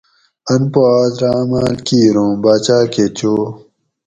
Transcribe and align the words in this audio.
ان 0.51 0.61
پا 0.71 0.81
آس 0.99 1.13
رہ 1.21 1.31
عماۤل 1.39 1.75
کیر 1.87 2.15
اُوں 2.21 2.31
باچاۤ 2.43 2.85
کہ 2.93 3.05
چو 3.17 3.33